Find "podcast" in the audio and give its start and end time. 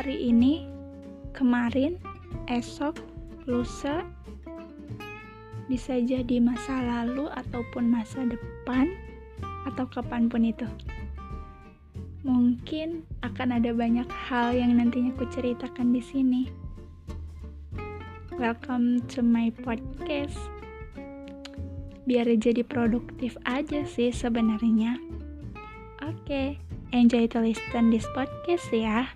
19.52-20.40, 28.16-28.64